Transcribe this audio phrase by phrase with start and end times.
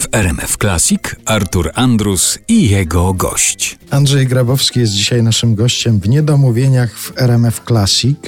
[0.00, 3.78] W RMF Classic Artur Andrus i jego gość.
[3.90, 8.18] Andrzej Grabowski jest dzisiaj naszym gościem w Niedomówieniach w RMF Classic.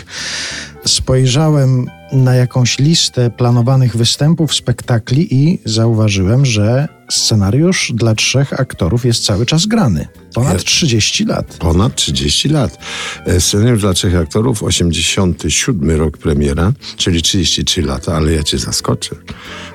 [0.86, 9.24] Spojrzałem na jakąś listę planowanych występów, spektakli i zauważyłem, że scenariusz dla trzech aktorów jest
[9.24, 10.08] cały czas grany.
[10.34, 11.56] Ponad 30 lat.
[11.58, 12.78] Ponad 30 lat.
[13.26, 19.16] E, Scenariusz dla trzech aktorów, 87 rok premiera, czyli 33 lata, ale ja cię zaskoczę.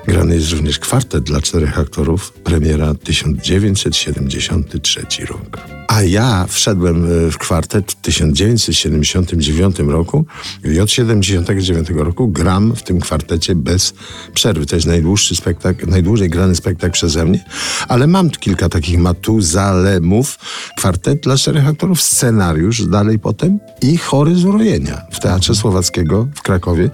[0.08, 5.58] Grany jest również kwartet dla czterech aktorów, premiera 1973 rok.
[5.88, 10.26] A ja wszedłem e, w kwartet w 1979 roku
[10.64, 13.94] i od 79 roku gram w tym kwartecie bez
[14.34, 14.66] przerwy.
[14.66, 17.44] To jest najdłuższy spektakl, najdłużej grany spektakl mnie,
[17.88, 20.40] ale mam kilka takich matuzalemów.
[20.78, 26.42] Kwartet dla czterech aktorów, scenariusz dalej potem i chory z urojenia w Teatrze Słowackiego w
[26.42, 26.90] Krakowie,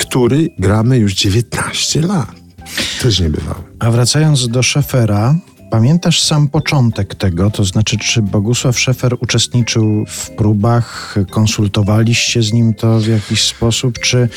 [0.00, 2.32] który gramy już 19 lat.
[3.02, 3.64] Też nie bywało.
[3.78, 5.34] A wracając do Szefera,
[5.74, 7.50] pamiętasz sam początek tego?
[7.50, 11.14] To znaczy, czy Bogusław Szefer uczestniczył w próbach?
[11.30, 13.98] Konsultowaliście z nim to w jakiś sposób?
[13.98, 14.28] Czy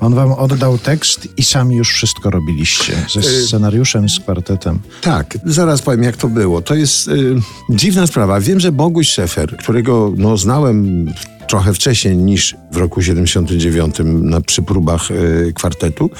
[0.00, 2.96] on wam oddał tekst i sami już wszystko robiliście?
[3.12, 4.78] Ze scenariuszem, z kwartetem?
[5.00, 6.62] Tak, zaraz powiem, jak to było.
[6.62, 7.34] To jest y,
[7.70, 8.40] dziwna sprawa.
[8.40, 11.06] Wiem, że Boguś Szefer, którego no, znałem
[11.48, 16.10] trochę wcześniej niż w roku 79 na, przy próbach y, kwartetu.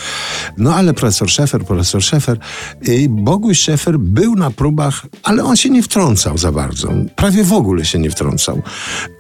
[0.58, 2.39] No ale profesor Szefer, profesor Szefer
[2.83, 6.92] i Boguś Szefer był na próbach, ale on się nie wtrącał za bardzo.
[7.17, 8.62] Prawie w ogóle się nie wtrącał.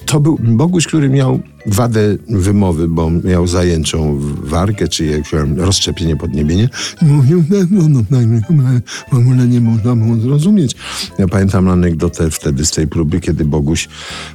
[0.06, 6.68] To był Boguś, który miał wadę wymowy, bo miał zajęczą wargę, czy jakieś rozszczepienie, podniebienie.
[7.02, 8.18] I mówił, no, no, no,
[8.50, 8.80] no,
[9.12, 10.76] w ogóle nie można było zrozumieć.
[11.18, 13.88] Ja pamiętam anegdotę wtedy z tej próby, kiedy Boguś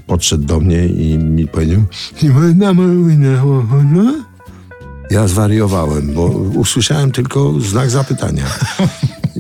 [0.08, 1.82] podszedł do mnie i mi powiedział,
[3.94, 4.16] no.
[5.12, 8.46] ja zwariowałem, bo usłyszałem tylko znak zapytania.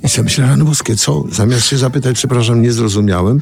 [0.03, 1.23] I sobie myślałem, no boskie, co?
[1.31, 3.41] Zamiast się zapytać, przepraszam, nie zrozumiałem,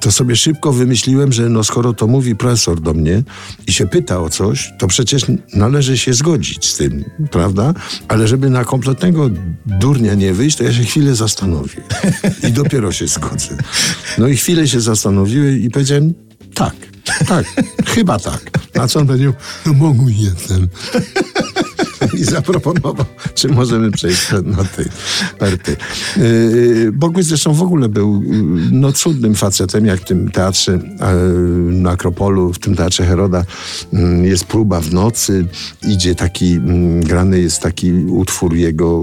[0.00, 3.22] to sobie szybko wymyśliłem, że no skoro to mówi profesor do mnie
[3.66, 5.22] i się pyta o coś, to przecież
[5.54, 7.74] należy się zgodzić z tym, prawda?
[8.08, 9.30] Ale żeby na kompletnego
[9.66, 11.82] durnia nie wyjść, to ja się chwilę zastanowię.
[12.48, 13.56] I dopiero się zgodzę.
[14.18, 16.14] No i chwilę się zastanowiłem i powiedziałem,
[16.54, 16.74] tak,
[17.26, 17.46] tak,
[17.86, 18.50] chyba tak.
[18.74, 19.32] Na co on powiedział,
[19.66, 20.68] no mogу jestem.
[22.20, 24.86] I zaproponował, czy możemy przejść na tej
[25.38, 25.76] perty.
[26.16, 31.72] Yy, Boguś zresztą w ogóle był yy, no, cudnym facetem, jak w tym teatrze yy,
[31.72, 33.44] na Akropolu, w tym teatrze Heroda
[33.92, 35.46] yy, jest próba w nocy,
[35.88, 36.60] idzie taki, yy,
[37.00, 39.02] grany jest taki utwór jego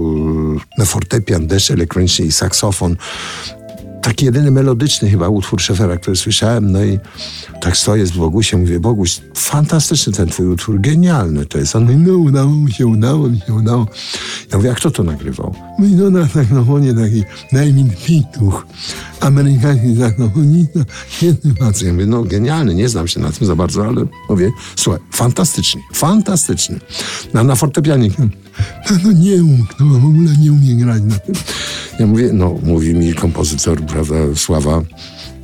[0.54, 2.96] yy, na fortepian, deszcz elektroniczny i saksofon
[4.08, 6.98] taki jedyny melodyczny chyba utwór Szefera, który słyszałem, no i
[7.60, 11.76] tak stoję z Bogusiem, mówię, Boguś, fantastyczny ten twój utwór, genialny to jest.
[11.76, 13.86] On mówi, no udało mi się, udało mi się, udało.
[14.52, 15.54] Ja mówię, a kto to nagrywał?
[15.78, 18.66] Mówi, no na saksofonie taki David Pituch,
[19.20, 21.82] amerykański saksofonista, świetny facet.
[21.82, 25.80] Ja mówię, no genialny, nie znam się na tym za bardzo, ale mówię, słuchaj, fantastyczny,
[25.94, 26.80] fantastyczny.
[27.34, 28.26] No, na fortepianie, no,
[29.04, 31.34] no nie umknął, w ogóle nie umie grać na tym.
[31.98, 34.82] Ja mówię, no mówi mi kompozytor, prawda, Sława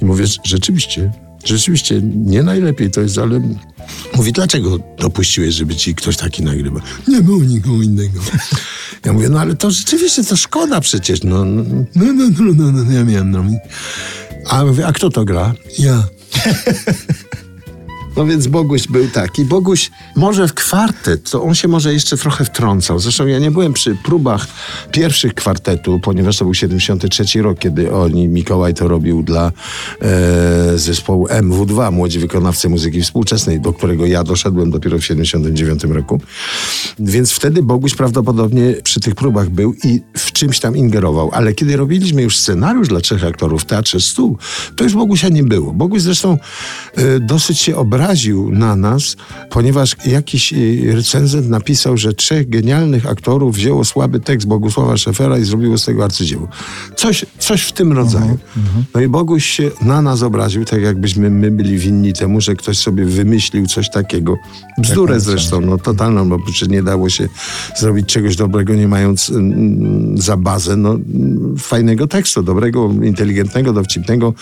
[0.03, 1.13] i mówię, rzeczywiście,
[1.45, 3.41] rzeczywiście nie najlepiej to jest, ale
[4.17, 6.81] mówi, dlaczego dopuściłeś, żeby ci ktoś taki nagrywa?
[7.09, 8.21] Nie było nikogo innego.
[9.05, 11.65] Ja mówię, no ale to rzeczywiście to szkoda przecież, no, no,
[11.95, 13.59] no, no, no, no, no ja miałem robić.
[14.49, 15.55] A a kto to gra?
[15.79, 16.05] Ja.
[18.17, 19.45] No więc Boguś był taki.
[19.45, 22.99] Boguś może w kwartet, to on się może jeszcze trochę wtrącał.
[22.99, 24.47] Zresztą ja nie byłem przy próbach
[24.93, 29.53] pierwszych kwartetu, ponieważ to był 73 rok, kiedy oni, Mikołaj to robił dla
[30.03, 36.21] e, zespołu MW2, Młodzi Wykonawcy Muzyki Współczesnej, do którego ja doszedłem dopiero w 79 roku.
[36.99, 41.31] Więc wtedy Boguś prawdopodobnie przy tych próbach był i w czymś tam ingerował.
[41.33, 44.39] Ale kiedy robiliśmy już scenariusz dla trzech aktorów w Teatrze Stół,
[44.77, 45.73] to już Bogusia nie było.
[45.73, 46.39] Boguś zresztą
[46.97, 48.04] e, dosyć się obraził
[48.51, 49.17] na nas,
[49.51, 55.45] ponieważ jakiś y, recenzent napisał, że trzech genialnych aktorów wzięło słaby tekst Bogusława Szefera i
[55.45, 56.49] zrobiło z tego arcydzieło.
[56.97, 58.39] Coś, coś w tym rodzaju.
[58.95, 62.79] No i Boguś się na nas obraził, tak jakbyśmy my byli winni temu, że ktoś
[62.79, 64.37] sobie wymyślił coś takiego.
[64.79, 67.29] Bzdurę zresztą, no totalną, bo przecież nie dało się
[67.77, 70.99] zrobić czegoś dobrego, nie mając mm, za bazę no,
[71.59, 74.35] fajnego tekstu, dobrego, inteligentnego, dowcipnego,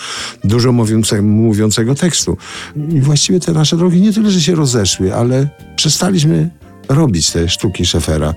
[0.45, 2.37] dużo mówiącego, mówiącego tekstu.
[2.91, 6.51] I właściwie te nasze drogi nie tyle, że się rozeszły, ale przestaliśmy
[6.89, 8.35] robić te sztuki szefera.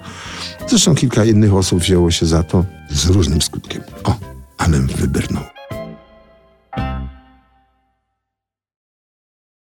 [0.68, 3.82] Zresztą kilka innych osób wzięło się za to z różnym skutkiem.
[4.04, 4.16] O,
[4.58, 5.44] ale wybrnął.